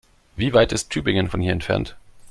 [0.35, 1.95] Wie weit ist Tübingen von hier entfernt?